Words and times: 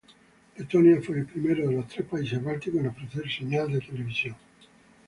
Letonia 0.57 0.99
fue 0.99 1.19
el 1.19 1.27
primero 1.27 1.69
de 1.69 1.75
los 1.75 1.87
tres 1.87 2.07
países 2.07 2.43
bálticos 2.43 2.79
en 2.79 2.87
ofrecer 2.87 3.29
señal 3.31 3.71
de 3.71 3.81
televisión. 3.81 4.35